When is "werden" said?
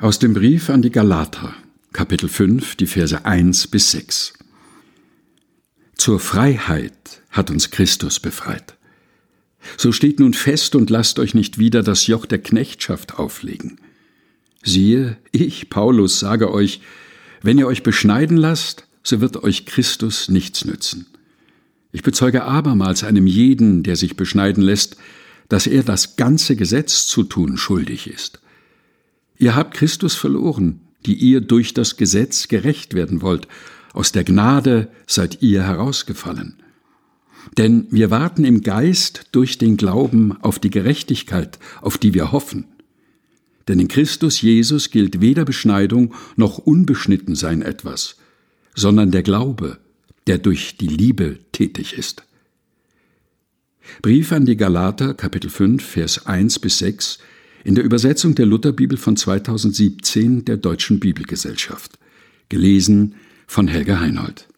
32.94-33.22